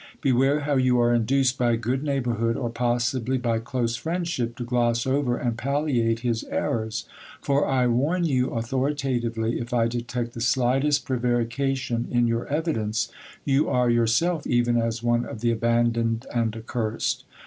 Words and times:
Beware 0.19 0.61
how 0.61 0.77
you 0.77 0.99
are 0.99 1.13
induced 1.13 1.59
by 1.59 1.75
good 1.75 2.01
neighbourhood, 2.01 2.57
or 2.57 2.71
possibly 2.71 3.37
by 3.37 3.59
close 3.59 3.95
friendship, 3.95 4.55
to 4.55 4.63
gloss 4.63 5.05
over 5.05 5.37
and 5.37 5.55
palliate 5.59 6.21
his 6.21 6.43
errors; 6.45 7.05
for, 7.39 7.67
I 7.67 7.85
warn 7.85 8.23
you 8.23 8.49
authoritatively, 8.49 9.59
if 9.59 9.75
I 9.75 9.87
detect 9.87 10.33
the 10.33 10.41
slightest 10.41 11.05
prevarication 11.05 12.07
in 12.09 12.25
your 12.25 12.47
evidence, 12.47 13.11
you 13.45 13.69
are 13.69 13.91
yourself 13.91 14.47
even 14.47 14.75
as 14.75 15.03
one 15.03 15.23
of 15.23 15.41
the 15.41 15.51
abandoned 15.51 16.25
and 16.33 16.55
accursed. 16.55 17.23